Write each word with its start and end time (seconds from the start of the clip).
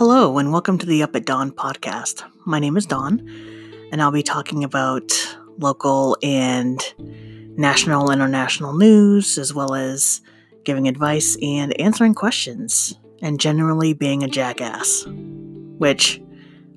Hello, 0.00 0.38
and 0.38 0.50
welcome 0.50 0.78
to 0.78 0.86
the 0.86 1.02
Up 1.02 1.14
at 1.14 1.26
Dawn 1.26 1.50
podcast. 1.50 2.24
My 2.46 2.58
name 2.58 2.78
is 2.78 2.86
Dawn, 2.86 3.20
and 3.92 4.00
I'll 4.00 4.10
be 4.10 4.22
talking 4.22 4.64
about 4.64 5.12
local 5.58 6.16
and 6.22 6.80
national, 7.58 8.10
international 8.10 8.72
news, 8.72 9.36
as 9.36 9.52
well 9.52 9.74
as 9.74 10.22
giving 10.64 10.88
advice 10.88 11.36
and 11.42 11.78
answering 11.78 12.14
questions, 12.14 12.98
and 13.20 13.38
generally 13.38 13.92
being 13.92 14.22
a 14.22 14.26
jackass. 14.26 15.04
Which, 15.06 16.22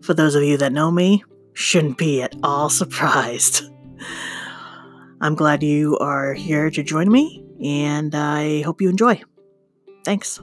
for 0.01 0.13
those 0.13 0.35
of 0.35 0.43
you 0.43 0.57
that 0.57 0.73
know 0.73 0.91
me, 0.91 1.23
shouldn't 1.53 1.97
be 1.97 2.21
at 2.21 2.35
all 2.43 2.67
surprised. 2.81 3.63
I'm 5.21 5.35
glad 5.35 5.63
you 5.63 5.97
are 5.99 6.33
here 6.33 6.69
to 6.69 6.83
join 6.83 7.09
me, 7.09 7.41
and 7.63 8.13
I 8.13 8.63
hope 8.63 8.81
you 8.81 8.89
enjoy. 8.89 9.21
Thanks. 10.03 10.41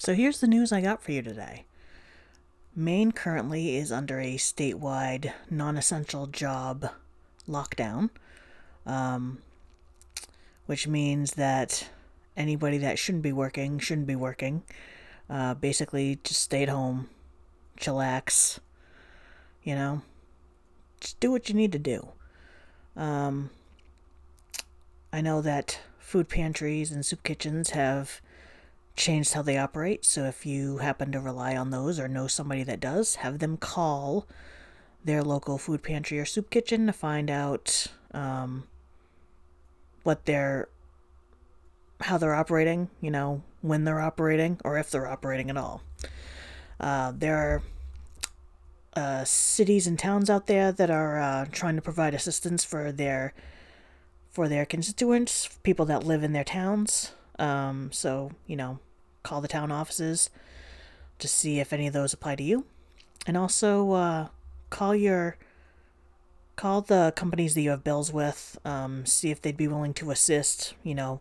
So 0.00 0.14
here's 0.14 0.40
the 0.40 0.46
news 0.46 0.72
I 0.72 0.80
got 0.80 1.02
for 1.02 1.12
you 1.12 1.20
today. 1.20 1.66
Maine 2.74 3.12
currently 3.12 3.76
is 3.76 3.92
under 3.92 4.18
a 4.18 4.36
statewide 4.36 5.34
non 5.50 5.76
essential 5.76 6.26
job 6.26 6.88
lockdown, 7.46 8.08
um, 8.86 9.42
which 10.64 10.88
means 10.88 11.32
that 11.32 11.90
anybody 12.34 12.78
that 12.78 12.98
shouldn't 12.98 13.22
be 13.22 13.34
working 13.34 13.78
shouldn't 13.78 14.06
be 14.06 14.16
working. 14.16 14.62
Uh, 15.28 15.52
basically, 15.52 16.18
just 16.24 16.40
stay 16.40 16.62
at 16.62 16.70
home, 16.70 17.10
chillax, 17.78 18.58
you 19.62 19.74
know, 19.74 20.00
just 20.98 21.20
do 21.20 21.30
what 21.30 21.50
you 21.50 21.54
need 21.54 21.72
to 21.72 21.78
do. 21.78 22.08
Um, 22.96 23.50
I 25.12 25.20
know 25.20 25.42
that 25.42 25.78
food 25.98 26.30
pantries 26.30 26.90
and 26.90 27.04
soup 27.04 27.22
kitchens 27.22 27.70
have 27.70 28.22
changed 28.96 29.34
how 29.34 29.42
they 29.42 29.56
operate. 29.56 30.04
So 30.04 30.24
if 30.24 30.44
you 30.44 30.78
happen 30.78 31.12
to 31.12 31.20
rely 31.20 31.56
on 31.56 31.70
those 31.70 31.98
or 31.98 32.08
know 32.08 32.26
somebody 32.26 32.62
that 32.64 32.80
does, 32.80 33.16
have 33.16 33.38
them 33.38 33.56
call 33.56 34.26
their 35.04 35.22
local 35.22 35.58
food 35.58 35.82
pantry 35.82 36.18
or 36.18 36.24
soup 36.24 36.50
kitchen 36.50 36.86
to 36.86 36.92
find 36.92 37.30
out 37.30 37.86
um, 38.12 38.64
what 40.02 40.26
they're 40.26 40.68
how 42.02 42.16
they're 42.16 42.34
operating, 42.34 42.88
you 43.00 43.10
know, 43.10 43.42
when 43.60 43.84
they're 43.84 44.00
operating 44.00 44.58
or 44.64 44.78
if 44.78 44.90
they're 44.90 45.06
operating 45.06 45.50
at 45.50 45.56
all. 45.56 45.82
Uh, 46.78 47.12
there 47.14 47.36
are 47.36 47.62
uh, 48.96 49.24
cities 49.24 49.86
and 49.86 49.98
towns 49.98 50.30
out 50.30 50.46
there 50.46 50.72
that 50.72 50.90
are 50.90 51.20
uh, 51.20 51.46
trying 51.52 51.76
to 51.76 51.82
provide 51.82 52.14
assistance 52.14 52.64
for 52.64 52.90
their 52.90 53.34
for 54.30 54.48
their 54.48 54.64
constituents, 54.64 55.58
people 55.64 55.84
that 55.86 56.04
live 56.04 56.22
in 56.22 56.32
their 56.32 56.44
towns. 56.44 57.12
Um, 57.40 57.90
so, 57.90 58.32
you 58.46 58.54
know, 58.54 58.78
call 59.22 59.40
the 59.40 59.48
town 59.48 59.72
offices 59.72 60.30
to 61.18 61.26
see 61.26 61.58
if 61.58 61.72
any 61.72 61.86
of 61.86 61.92
those 61.92 62.12
apply 62.12 62.36
to 62.36 62.42
you. 62.42 62.66
And 63.26 63.36
also 63.36 63.92
uh, 63.92 64.28
call 64.68 64.94
your 64.94 65.36
call 66.56 66.82
the 66.82 67.12
companies 67.16 67.54
that 67.54 67.62
you 67.62 67.70
have 67.70 67.82
bills 67.82 68.12
with, 68.12 68.58
um, 68.66 69.06
see 69.06 69.30
if 69.30 69.40
they'd 69.40 69.56
be 69.56 69.66
willing 69.66 69.94
to 69.94 70.10
assist, 70.10 70.74
you 70.82 70.94
know, 70.94 71.20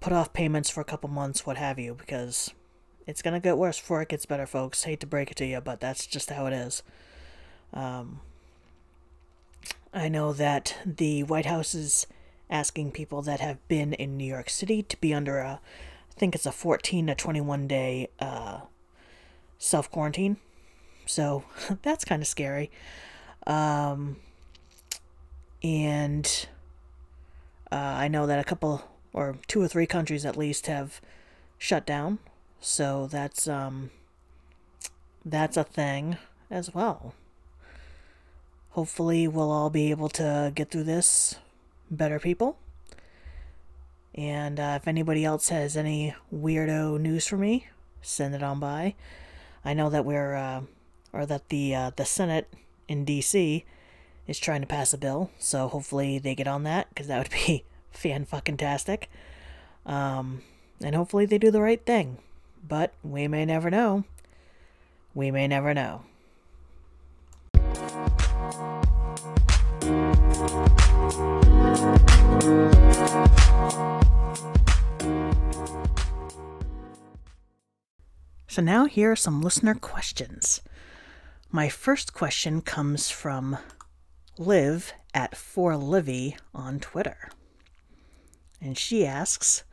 put 0.00 0.12
off 0.12 0.34
payments 0.34 0.68
for 0.68 0.82
a 0.82 0.84
couple 0.84 1.08
months, 1.08 1.46
what 1.46 1.56
have 1.56 1.78
you, 1.78 1.94
because 1.94 2.52
it's 3.06 3.22
gonna 3.22 3.40
get 3.40 3.56
worse 3.56 3.80
before 3.80 4.02
it 4.02 4.10
gets 4.10 4.26
better, 4.26 4.46
folks. 4.46 4.84
Hate 4.84 5.00
to 5.00 5.06
break 5.06 5.30
it 5.30 5.36
to 5.38 5.46
you, 5.46 5.62
but 5.62 5.80
that's 5.80 6.06
just 6.06 6.28
how 6.28 6.44
it 6.44 6.52
is. 6.52 6.82
Um, 7.72 8.20
I 9.94 10.08
know 10.08 10.34
that 10.34 10.76
the 10.84 11.22
White 11.22 11.46
House 11.46 11.74
is 11.74 12.06
asking 12.54 12.92
people 12.92 13.20
that 13.20 13.40
have 13.40 13.66
been 13.66 13.92
in 13.94 14.16
New 14.16 14.24
York 14.24 14.48
City 14.48 14.80
to 14.84 14.96
be 15.00 15.12
under 15.12 15.38
a, 15.38 15.60
I 16.08 16.18
think 16.18 16.36
it's 16.36 16.46
a 16.46 16.52
14 16.52 17.08
to 17.08 17.14
21 17.16 17.66
day 17.66 18.08
uh, 18.20 18.60
self 19.58 19.90
quarantine. 19.90 20.36
So 21.04 21.42
that's 21.82 22.04
kind 22.04 22.22
of 22.22 22.28
scary. 22.28 22.70
Um, 23.44 24.16
and 25.64 26.46
uh, 27.72 27.74
I 27.74 28.06
know 28.06 28.24
that 28.26 28.38
a 28.38 28.44
couple, 28.44 28.88
or 29.12 29.36
two 29.48 29.60
or 29.60 29.66
three 29.66 29.86
countries 29.86 30.24
at 30.24 30.36
least, 30.36 30.68
have 30.68 31.00
shut 31.58 31.84
down. 31.84 32.20
So 32.60 33.08
that's 33.10 33.48
um, 33.48 33.90
that's 35.24 35.56
a 35.56 35.64
thing 35.64 36.18
as 36.50 36.72
well. 36.72 37.14
Hopefully, 38.70 39.26
we'll 39.26 39.50
all 39.50 39.70
be 39.70 39.90
able 39.90 40.08
to 40.10 40.52
get 40.54 40.70
through 40.70 40.84
this 40.84 41.36
better 41.90 42.18
people. 42.18 42.58
And 44.14 44.60
uh, 44.60 44.78
if 44.80 44.86
anybody 44.86 45.24
else 45.24 45.48
has 45.48 45.76
any 45.76 46.14
weirdo 46.32 47.00
news 47.00 47.26
for 47.26 47.36
me, 47.36 47.66
send 48.00 48.34
it 48.34 48.42
on 48.42 48.60
by. 48.60 48.94
I 49.64 49.74
know 49.74 49.90
that 49.90 50.04
we're, 50.04 50.34
uh, 50.34 50.62
or 51.12 51.26
that 51.26 51.48
the 51.48 51.74
uh, 51.74 51.90
the 51.96 52.04
Senate 52.04 52.52
in 52.86 53.04
D.C. 53.04 53.64
is 54.28 54.38
trying 54.38 54.60
to 54.60 54.66
pass 54.66 54.92
a 54.92 54.98
bill, 54.98 55.30
so 55.38 55.68
hopefully 55.68 56.18
they 56.18 56.34
get 56.34 56.46
on 56.46 56.62
that 56.64 56.88
because 56.90 57.08
that 57.08 57.18
would 57.18 57.30
be 57.46 57.64
fan 57.90 58.24
fucking 58.24 58.58
tastic. 58.58 59.10
Um, 59.84 60.42
and 60.80 60.94
hopefully 60.94 61.26
they 61.26 61.38
do 61.38 61.50
the 61.50 61.60
right 61.60 61.84
thing, 61.84 62.18
but 62.66 62.92
we 63.02 63.26
may 63.26 63.44
never 63.44 63.70
know. 63.70 64.04
We 65.14 65.30
may 65.30 65.48
never 65.48 65.74
know. 65.74 66.02
So 78.54 78.62
now 78.62 78.84
here 78.84 79.10
are 79.10 79.16
some 79.16 79.40
listener 79.40 79.74
questions. 79.74 80.60
My 81.50 81.68
first 81.68 82.12
question 82.14 82.60
comes 82.60 83.10
from 83.10 83.58
Liv 84.38 84.92
at 85.12 85.32
4Livy 85.32 86.38
on 86.54 86.78
Twitter. 86.78 87.30
And 88.60 88.78
she 88.78 89.04
asks, 89.04 89.64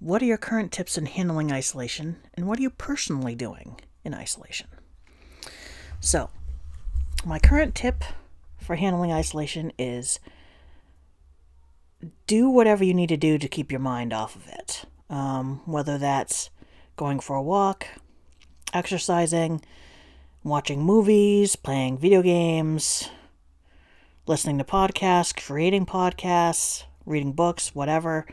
What 0.00 0.20
are 0.20 0.26
your 0.26 0.36
current 0.36 0.70
tips 0.70 0.98
in 0.98 1.06
handling 1.06 1.50
isolation, 1.50 2.18
and 2.34 2.46
what 2.46 2.58
are 2.58 2.62
you 2.62 2.68
personally 2.68 3.34
doing 3.34 3.80
in 4.04 4.12
isolation? 4.12 4.68
So, 5.98 6.28
my 7.24 7.38
current 7.38 7.74
tip 7.74 8.04
for 8.58 8.76
handling 8.76 9.12
isolation 9.12 9.72
is 9.78 10.20
do 12.26 12.50
whatever 12.50 12.84
you 12.84 12.92
need 12.92 13.08
to 13.08 13.16
do 13.16 13.38
to 13.38 13.48
keep 13.48 13.72
your 13.72 13.80
mind 13.80 14.12
off 14.12 14.36
of 14.36 14.46
it. 14.46 14.84
Um, 15.08 15.62
whether 15.64 15.96
that's 15.96 16.50
going 16.98 17.20
for 17.20 17.36
a 17.36 17.42
walk, 17.42 17.86
exercising, 18.74 19.62
watching 20.44 20.82
movies, 20.82 21.56
playing 21.56 21.96
video 21.96 22.20
games, 22.20 23.08
listening 24.26 24.58
to 24.58 24.64
podcasts, 24.64 25.34
creating 25.34 25.86
podcasts, 25.86 26.84
reading 27.06 27.32
books, 27.32 27.74
whatever. 27.74 28.26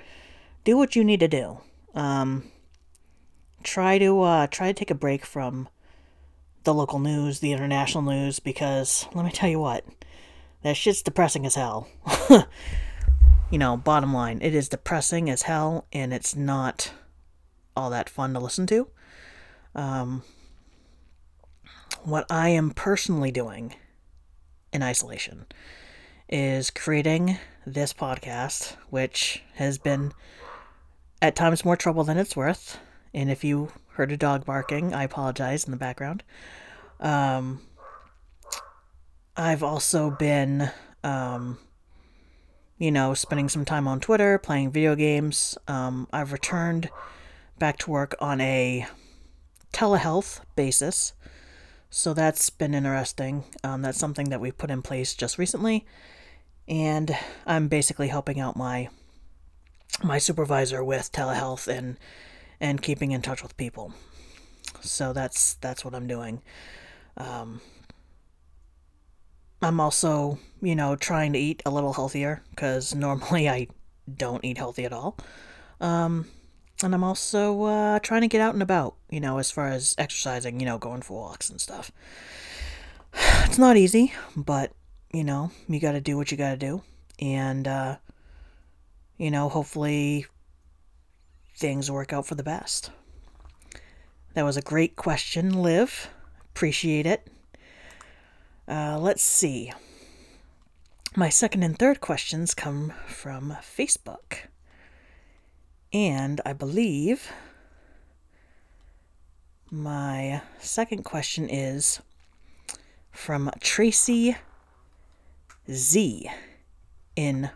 Do 0.65 0.75
what 0.75 0.95
you 0.95 1.03
need 1.05 1.21
to 1.21 1.27
do. 1.27 1.59
Um, 1.93 2.51
try 3.63 3.97
to 3.99 4.21
uh, 4.21 4.47
try 4.47 4.67
to 4.67 4.73
take 4.73 4.91
a 4.91 4.95
break 4.95 5.25
from 5.25 5.69
the 6.63 6.73
local 6.73 6.99
news, 6.99 7.39
the 7.39 7.53
international 7.53 8.03
news, 8.03 8.39
because 8.39 9.07
let 9.13 9.23
me 9.23 9.31
tell 9.31 9.49
you 9.49 9.59
what, 9.59 9.85
that 10.63 10.75
shit's 10.75 11.03
depressing 11.03 11.45
as 11.45 11.55
hell. 11.55 11.87
you 13.51 13.59
know, 13.59 13.77
bottom 13.77 14.13
line, 14.13 14.41
it 14.41 14.55
is 14.55 14.67
depressing 14.67 15.29
as 15.29 15.43
hell, 15.43 15.85
and 15.93 16.11
it's 16.11 16.35
not 16.35 16.91
all 17.75 17.89
that 17.89 18.09
fun 18.09 18.33
to 18.33 18.39
listen 18.39 18.67
to. 18.67 18.87
Um, 19.73 20.23
what 22.03 22.25
I 22.29 22.49
am 22.49 22.71
personally 22.71 23.31
doing 23.31 23.75
in 24.71 24.83
isolation 24.83 25.45
is 26.29 26.69
creating 26.69 27.37
this 27.66 27.93
podcast, 27.93 28.75
which 28.89 29.43
has 29.55 29.77
been 29.77 30.11
at 31.22 31.35
times 31.35 31.66
more 31.66 31.75
trouble 31.75 32.03
than 32.03 32.17
it's 32.17 32.35
worth. 32.35 32.79
And 33.13 33.31
if 33.31 33.43
you 33.43 33.72
heard 33.93 34.11
a 34.11 34.17
dog 34.17 34.45
barking, 34.45 34.93
I 34.93 35.03
apologize 35.03 35.66
in 35.66 35.71
the 35.71 35.78
background. 35.78 36.23
Um, 36.99 37.61
I've 39.37 39.63
also 39.63 40.11
been, 40.11 40.71
um, 41.03 41.57
you 42.78 42.91
know, 42.91 43.13
spending 43.13 43.49
some 43.49 43.66
time 43.66 43.87
on 43.87 43.99
Twitter, 43.99 44.37
playing 44.37 44.71
video 44.71 44.95
games. 44.95 45.57
Um, 45.67 46.07
I've 46.11 46.31
returned 46.31 46.89
back 47.59 47.78
to 47.79 47.91
work 47.91 48.16
on 48.19 48.41
a 48.41 48.87
telehealth 49.73 50.41
basis. 50.55 51.13
So 51.90 52.13
that's 52.13 52.49
been 52.49 52.73
interesting. 52.73 53.43
Um, 53.63 53.81
that's 53.81 53.97
something 53.97 54.29
that 54.29 54.41
we 54.41 54.52
put 54.52 54.69
in 54.72 54.81
place 54.81 55.13
just 55.13 55.37
recently, 55.37 55.85
and 56.67 57.16
I'm 57.46 57.67
basically 57.67 58.09
helping 58.09 58.40
out 58.40 58.57
my 58.57 58.90
my 60.03 60.17
supervisor 60.17 60.84
with 60.84 61.11
telehealth 61.11 61.67
and 61.67 61.97
and 62.59 62.81
keeping 62.81 63.11
in 63.11 63.22
touch 63.22 63.41
with 63.41 63.55
people. 63.57 63.93
So 64.81 65.13
that's 65.13 65.53
that's 65.55 65.85
what 65.85 65.96
I'm 65.96 66.07
doing. 66.07 66.41
Um, 67.17 67.61
I'm 69.61 69.79
also, 69.79 70.37
you 70.61 70.75
know, 70.75 70.96
trying 70.96 71.34
to 71.34 71.40
eat 71.40 71.61
a 71.66 71.72
little 71.72 71.93
healthier 71.93 72.43
because 72.49 72.93
normally 72.93 73.49
I 73.57 73.67
don't 74.13 74.43
eat 74.43 74.57
healthy 74.57 74.85
at 74.85 74.93
all. 74.93 75.17
Um, 75.79 76.28
and 76.85 76.93
I'm 76.93 77.03
also 77.03 77.64
uh, 77.64 77.99
trying 77.99 78.22
to 78.22 78.28
get 78.28 78.41
out 78.41 78.53
and 78.53 78.64
about, 78.64 78.96
you 79.09 79.20
know, 79.20 79.40
as 79.40 79.52
far 79.52 79.67
as 79.67 79.96
exercising, 79.97 80.59
you 80.59 80.66
know, 80.66 80.78
going 80.78 81.02
for 81.02 81.17
walks 81.20 81.49
and 81.49 81.59
stuff. 81.59 81.91
It's 83.46 83.58
not 83.58 83.78
easy, 83.78 84.14
but, 84.35 84.73
you 85.14 85.23
know, 85.23 85.52
you 85.67 85.79
got 85.79 85.93
to 85.93 86.02
do 86.02 86.17
what 86.17 86.32
you 86.32 86.37
got 86.37 86.52
to 86.52 86.58
do. 86.58 86.82
And, 87.20 87.67
uh, 87.67 87.97
you 89.17 89.32
know, 89.32 89.47
hopefully 89.49 90.26
things 91.55 91.90
work 91.90 92.11
out 92.11 92.26
for 92.26 92.35
the 92.35 92.43
best. 92.43 92.91
That 94.34 94.43
was 94.43 94.58
a 94.58 94.61
great 94.61 94.96
question, 94.96 95.61
Liv. 95.61 96.09
Appreciate 96.53 97.05
it. 97.05 97.28
Uh, 98.67 98.99
let's 98.99 99.23
see. 99.23 99.72
My 101.16 101.29
second 101.29 101.64
and 101.64 101.79
third 101.79 102.02
questions 102.02 102.53
come 102.53 102.91
from 103.08 103.55
Facebook. 103.61 104.47
And 105.95 106.41
I 106.45 106.51
believe 106.51 107.31
my 109.71 110.41
second 110.59 111.05
question 111.05 111.47
is 111.47 112.01
from 113.13 113.49
Tracy 113.61 114.35
Z 115.71 116.29
in 117.15 117.49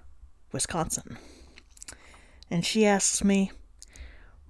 Wisconsin. 0.53 1.17
And 2.49 2.65
she 2.65 2.85
asks 2.85 3.25
me, 3.25 3.51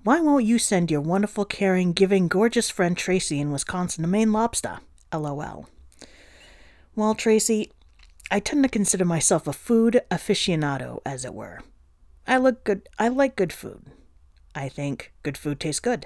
Why 0.03 0.21
won't 0.21 0.45
you 0.45 0.59
send 0.59 0.91
your 0.91 1.01
wonderful, 1.01 1.45
caring, 1.45 1.93
giving, 1.93 2.27
gorgeous 2.27 2.69
friend 2.69 2.95
Tracy 2.95 3.39
in 3.39 3.51
Wisconsin 3.51 4.03
to 4.03 4.07
Maine 4.07 4.31
lobster? 4.31 4.81
LOL. 5.11 5.67
Well, 6.95 7.15
Tracy, 7.15 7.71
I 8.29 8.39
tend 8.39 8.61
to 8.61 8.69
consider 8.69 9.05
myself 9.05 9.47
a 9.47 9.51
food 9.51 10.01
aficionado, 10.11 10.99
as 11.07 11.25
it 11.25 11.33
were. 11.33 11.61
I 12.29 12.37
look 12.37 12.63
good 12.63 12.87
I 12.99 13.07
like 13.07 13.35
good 13.35 13.51
food. 13.51 13.81
I 14.53 14.69
think 14.69 15.11
good 15.23 15.35
food 15.35 15.59
tastes 15.59 15.79
good. 15.79 16.05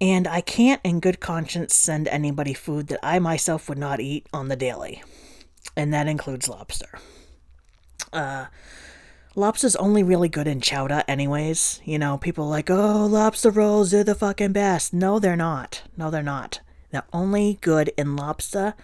And 0.00 0.26
I 0.26 0.40
can't 0.40 0.80
in 0.82 0.98
good 0.98 1.20
conscience 1.20 1.74
send 1.74 2.08
anybody 2.08 2.52
food 2.52 2.88
that 2.88 2.98
I 3.00 3.20
myself 3.20 3.68
would 3.68 3.78
not 3.78 4.00
eat 4.00 4.26
on 4.32 4.48
the 4.48 4.56
daily. 4.56 5.04
And 5.76 5.94
that 5.94 6.08
includes 6.08 6.48
lobster. 6.48 6.98
Uh 8.12 8.46
lobster's 9.36 9.76
only 9.76 10.02
really 10.02 10.28
good 10.28 10.48
in 10.48 10.60
chowder 10.60 11.04
anyways. 11.06 11.80
You 11.84 12.00
know, 12.00 12.18
people 12.18 12.48
like, 12.48 12.68
"Oh, 12.68 13.06
lobster 13.06 13.50
rolls 13.50 13.94
are 13.94 14.02
the 14.02 14.16
fucking 14.16 14.52
best." 14.52 14.92
No, 14.92 15.20
they're 15.20 15.36
not. 15.36 15.82
No, 15.96 16.10
they're 16.10 16.24
not. 16.24 16.60
They're 16.90 17.06
only 17.12 17.58
good 17.60 17.92
in 17.96 18.16
lobster 18.16 18.74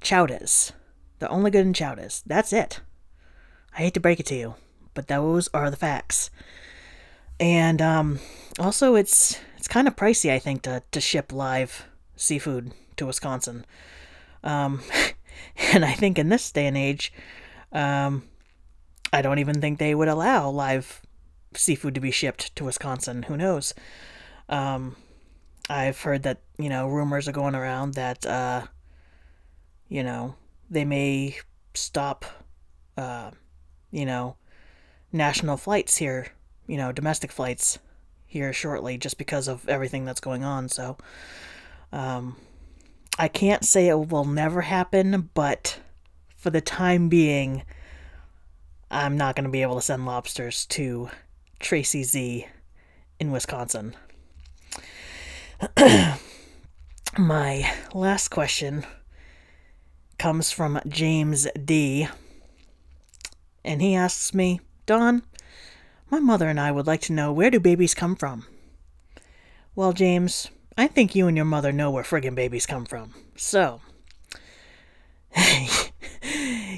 chowders. 0.00 0.72
They're 1.18 1.30
only 1.30 1.50
good 1.50 1.66
in 1.66 1.74
chowders. 1.74 2.22
That's 2.24 2.54
it. 2.54 2.80
I 3.74 3.82
hate 3.82 3.94
to 3.94 4.00
break 4.00 4.20
it 4.20 4.26
to 4.26 4.36
you 4.36 4.54
but 4.94 5.08
those 5.08 5.48
are 5.52 5.70
the 5.70 5.76
facts. 5.76 6.30
And 7.38 7.82
um, 7.82 8.20
also, 8.58 8.94
it's 8.94 9.38
it's 9.56 9.68
kind 9.68 9.88
of 9.88 9.96
pricey, 9.96 10.30
I 10.30 10.38
think, 10.38 10.62
to 10.62 10.82
to 10.90 11.00
ship 11.00 11.32
live 11.32 11.86
seafood 12.16 12.72
to 12.96 13.06
Wisconsin. 13.06 13.64
Um, 14.42 14.82
and 15.72 15.84
I 15.84 15.92
think 15.92 16.18
in 16.18 16.28
this 16.28 16.50
day 16.52 16.66
and 16.66 16.76
age, 16.76 17.12
um, 17.72 18.24
I 19.12 19.22
don't 19.22 19.38
even 19.38 19.60
think 19.60 19.78
they 19.78 19.94
would 19.94 20.08
allow 20.08 20.48
live 20.48 21.02
seafood 21.54 21.94
to 21.94 22.00
be 22.00 22.10
shipped 22.10 22.54
to 22.56 22.64
Wisconsin. 22.64 23.24
Who 23.24 23.36
knows? 23.36 23.74
Um, 24.48 24.96
I've 25.68 26.00
heard 26.00 26.22
that 26.22 26.40
you 26.58 26.68
know 26.68 26.88
rumors 26.88 27.26
are 27.26 27.32
going 27.32 27.54
around 27.54 27.94
that 27.94 28.24
uh, 28.24 28.66
you 29.88 30.02
know 30.02 30.36
they 30.70 30.84
may 30.84 31.36
stop, 31.74 32.24
uh, 32.96 33.30
you 33.90 34.06
know, 34.06 34.36
national 35.14 35.56
flights 35.56 35.96
here, 35.96 36.26
you 36.66 36.76
know, 36.76 36.92
domestic 36.92 37.32
flights 37.32 37.78
here 38.26 38.52
shortly 38.52 38.98
just 38.98 39.16
because 39.16 39.48
of 39.48 39.66
everything 39.68 40.04
that's 40.04 40.20
going 40.20 40.44
on. 40.44 40.68
So, 40.68 40.98
um, 41.92 42.36
I 43.18 43.28
can't 43.28 43.64
say 43.64 43.88
it 43.88 44.08
will 44.08 44.24
never 44.24 44.62
happen, 44.62 45.30
but 45.34 45.78
for 46.36 46.50
the 46.50 46.60
time 46.60 47.08
being, 47.08 47.62
I'm 48.90 49.16
not 49.16 49.36
going 49.36 49.44
to 49.44 49.50
be 49.50 49.62
able 49.62 49.76
to 49.76 49.82
send 49.82 50.04
lobsters 50.04 50.66
to 50.66 51.10
Tracy 51.60 52.02
Z 52.02 52.46
in 53.20 53.30
Wisconsin. 53.30 53.94
My 57.16 57.72
last 57.94 58.28
question 58.28 58.84
comes 60.18 60.50
from 60.50 60.80
James 60.88 61.46
D. 61.64 62.08
And 63.64 63.80
he 63.80 63.94
asks 63.94 64.34
me, 64.34 64.60
Dawn, 64.86 65.22
my 66.10 66.20
mother 66.20 66.48
and 66.48 66.60
I 66.60 66.70
would 66.70 66.86
like 66.86 67.00
to 67.02 67.12
know 67.12 67.32
where 67.32 67.50
do 67.50 67.58
babies 67.58 67.94
come 67.94 68.16
from? 68.16 68.46
Well, 69.74 69.92
James, 69.92 70.50
I 70.76 70.86
think 70.86 71.14
you 71.14 71.26
and 71.26 71.36
your 71.36 71.46
mother 71.46 71.72
know 71.72 71.90
where 71.90 72.04
friggin' 72.04 72.34
babies 72.34 72.66
come 72.66 72.84
from. 72.84 73.14
So, 73.36 73.80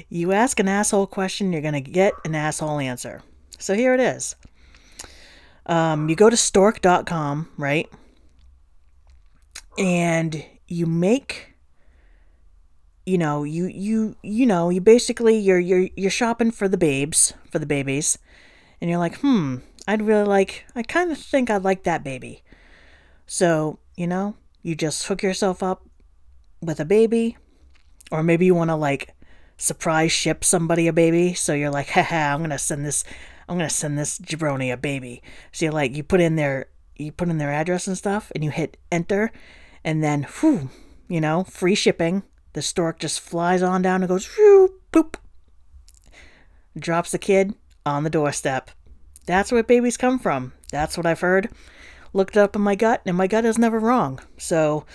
you 0.09 0.31
ask 0.31 0.59
an 0.59 0.67
asshole 0.67 1.07
question, 1.07 1.51
you're 1.51 1.61
gonna 1.61 1.81
get 1.81 2.13
an 2.25 2.35
asshole 2.35 2.79
answer. 2.79 3.23
So 3.59 3.73
here 3.73 3.93
it 3.93 3.99
is. 3.99 4.35
Um, 5.65 6.07
you 6.09 6.15
go 6.15 6.29
to 6.29 6.37
stork.com, 6.37 7.49
right? 7.57 7.89
And 9.77 10.45
you 10.67 10.85
make 10.85 11.56
you 13.07 13.17
know, 13.17 13.45
you 13.45 13.67
you 13.67 14.17
you 14.21 14.45
know, 14.45 14.69
you 14.69 14.81
basically 14.81 15.37
you're 15.37 15.59
you're 15.59 15.87
you're 15.95 16.11
shopping 16.11 16.51
for 16.51 16.67
the 16.67 16.77
babes, 16.77 17.33
for 17.49 17.57
the 17.57 17.65
babies, 17.65 18.19
and 18.81 18.89
you're 18.89 18.99
like, 18.99 19.19
"Hmm, 19.19 19.59
I'd 19.87 20.01
really 20.01 20.25
like 20.25 20.65
I 20.75 20.83
kind 20.83 21.09
of 21.09 21.17
think 21.17 21.49
I'd 21.49 21.63
like 21.63 21.83
that 21.83 22.03
baby." 22.03 22.43
So, 23.25 23.79
you 23.95 24.07
know, 24.07 24.35
you 24.61 24.75
just 24.75 25.07
hook 25.07 25.23
yourself 25.23 25.63
up 25.63 25.87
with 26.61 26.81
a 26.81 26.85
baby, 26.85 27.37
or 28.11 28.23
maybe 28.23 28.45
you 28.45 28.53
want 28.53 28.71
to 28.71 28.75
like 28.75 29.15
surprise 29.55 30.11
ship 30.11 30.43
somebody 30.43 30.87
a 30.87 30.93
baby, 30.93 31.33
so 31.33 31.53
you're 31.53 31.71
like, 31.71 31.91
"Haha, 31.91 32.33
I'm 32.35 32.49
to 32.49 32.57
send 32.57 32.85
this 32.85 33.05
I'm 33.47 33.57
to 33.59 33.69
send 33.69 33.97
this 33.97 34.19
jabroni 34.19 34.73
a 34.73 34.75
baby." 34.75 35.23
So 35.53 35.63
you 35.63 35.71
like 35.71 35.95
you 35.95 36.03
put 36.03 36.19
in 36.19 36.35
their 36.35 36.67
you 36.97 37.13
put 37.13 37.29
in 37.29 37.37
their 37.37 37.53
address 37.53 37.87
and 37.87 37.97
stuff 37.97 38.33
and 38.35 38.43
you 38.43 38.51
hit 38.51 38.75
enter 38.91 39.31
and 39.81 40.03
then 40.03 40.23
whew, 40.23 40.69
you 41.07 41.21
know, 41.21 41.45
free 41.45 41.75
shipping 41.75 42.23
the 42.57 42.63
stork 42.63 42.97
just 42.97 43.19
flies 43.19 43.61
on 43.61 43.83
down 43.83 44.01
and 44.01 44.09
goes, 44.09 44.25
Phew, 44.25 44.81
poop, 44.91 45.17
drops 46.75 47.11
the 47.11 47.19
kid 47.19 47.53
on 47.85 48.03
the 48.03 48.09
doorstep. 48.09 48.71
That's 49.27 49.51
where 49.51 49.61
babies 49.61 49.95
come 49.95 50.17
from. 50.17 50.53
That's 50.71 50.97
what 50.97 51.05
I've 51.05 51.19
heard. 51.19 51.49
Looked 52.13 52.35
up 52.35 52.55
in 52.55 52.63
my 52.63 52.73
gut, 52.73 53.03
and 53.05 53.15
my 53.15 53.27
gut 53.27 53.45
is 53.45 53.59
never 53.59 53.77
wrong. 53.77 54.19
So, 54.39 54.87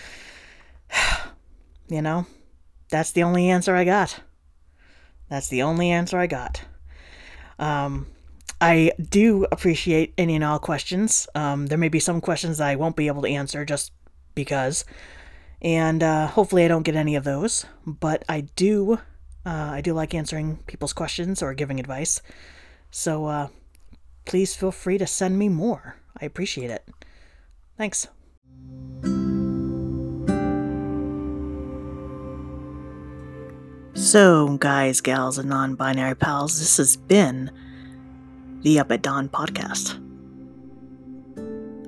you 1.88 2.02
know, 2.02 2.26
that's 2.90 3.12
the 3.12 3.22
only 3.22 3.48
answer 3.48 3.76
I 3.76 3.84
got. 3.84 4.18
That's 5.28 5.46
the 5.46 5.62
only 5.62 5.88
answer 5.88 6.18
I 6.18 6.26
got. 6.26 6.64
Um, 7.60 8.08
I 8.60 8.90
do 9.08 9.46
appreciate 9.52 10.14
any 10.18 10.34
and 10.34 10.42
all 10.42 10.58
questions. 10.58 11.28
Um, 11.37 11.68
there 11.68 11.78
may 11.78 11.88
be 11.88 12.00
some 12.00 12.20
questions 12.20 12.60
I 12.60 12.75
won't 12.75 12.96
be 12.96 13.06
able 13.06 13.22
to 13.22 13.28
answer 13.28 13.64
just 13.64 13.92
because 14.34 14.84
and 15.62 16.02
uh, 16.02 16.26
hopefully 16.26 16.64
I 16.64 16.69
don't 16.69 16.83
get 16.83 16.97
any 16.97 17.14
of 17.14 17.25
those. 17.25 17.64
But 17.87 18.25
I 18.28 18.42
do, 18.57 18.99
uh, 19.47 19.71
I 19.73 19.81
do 19.81 19.95
like 19.95 20.12
answering 20.12 20.59
people's 20.66 20.92
questions 20.92 21.42
or 21.42 21.54
giving 21.54 21.81
advice. 21.81 22.21
So 22.90 23.26
uh, 23.26 23.49
please 24.25 24.54
feel 24.54 24.73
free 24.73 24.99
to 24.99 25.07
send 25.07 25.38
me 25.38 25.49
more. 25.49 25.97
I 26.21 26.26
appreciate 26.26 26.71
it. 26.71 26.87
Thanks. 27.78 28.09
So, 33.95 34.57
guys, 34.59 35.00
gals, 35.00 35.38
and 35.38 35.49
non 35.49 35.75
binary 35.75 36.16
pals, 36.16 36.59
this 36.59 36.76
has 36.78 36.97
been 36.97 37.50
the 38.62 38.81
Up 38.81 38.90
at 38.90 39.02
Dawn 39.02 39.28
podcast. 39.28 39.99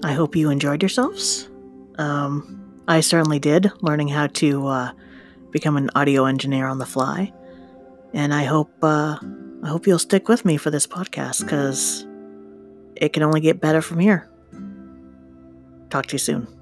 I 0.04 0.12
hope 0.12 0.36
you 0.36 0.50
enjoyed 0.50 0.82
yourselves. 0.82 1.48
Um, 1.98 2.63
I 2.86 3.00
certainly 3.00 3.38
did, 3.38 3.70
learning 3.80 4.08
how 4.08 4.26
to 4.26 4.66
uh, 4.66 4.92
become 5.50 5.76
an 5.76 5.90
audio 5.94 6.26
engineer 6.26 6.66
on 6.66 6.78
the 6.78 6.86
fly. 6.86 7.32
And 8.12 8.32
I 8.32 8.44
hope 8.44 8.72
uh, 8.82 9.18
I 9.62 9.68
hope 9.68 9.86
you'll 9.86 9.98
stick 9.98 10.28
with 10.28 10.44
me 10.44 10.56
for 10.56 10.70
this 10.70 10.86
podcast 10.86 11.40
because 11.42 12.06
it 12.96 13.12
can 13.12 13.22
only 13.22 13.40
get 13.40 13.60
better 13.60 13.80
from 13.80 13.98
here. 13.98 14.28
Talk 15.90 16.06
to 16.06 16.14
you 16.14 16.18
soon. 16.18 16.53